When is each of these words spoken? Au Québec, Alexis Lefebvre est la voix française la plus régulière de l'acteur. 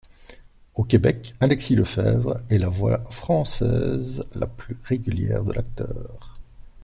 Au 0.73 0.83
Québec, 0.83 1.35
Alexis 1.41 1.75
Lefebvre 1.75 2.41
est 2.49 2.57
la 2.57 2.69
voix 2.69 3.03
française 3.11 4.25
la 4.33 4.47
plus 4.47 4.75
régulière 4.85 5.43
de 5.43 5.53
l'acteur. 5.53 6.33